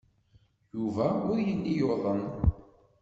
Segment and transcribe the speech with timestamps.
[0.75, 2.21] Yuba ur yelli yuḍen.